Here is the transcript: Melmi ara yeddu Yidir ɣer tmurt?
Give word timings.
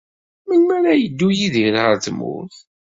Melmi 0.47 0.73
ara 0.77 0.91
yeddu 0.95 1.29
Yidir 1.37 1.75
ɣer 1.83 1.95
tmurt? 2.05 2.57